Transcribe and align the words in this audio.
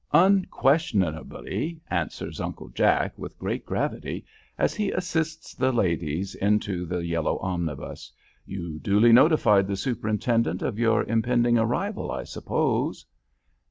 "Unquestionably," 0.13 1.79
answers 1.91 2.41
Uncle 2.41 2.69
Jack, 2.69 3.13
with 3.19 3.37
great 3.37 3.67
gravity, 3.67 4.25
as 4.57 4.73
he 4.73 4.89
assists 4.89 5.53
the 5.53 5.71
ladies 5.71 6.33
into 6.33 6.87
the 6.87 7.05
yellow 7.05 7.37
omnibus. 7.37 8.11
"You 8.43 8.79
duly 8.79 9.11
notified 9.11 9.67
the 9.67 9.77
superintendent 9.77 10.63
of 10.63 10.79
your 10.79 11.03
impending 11.03 11.59
arrival, 11.59 12.09
I 12.09 12.23
suppose?" 12.23 13.05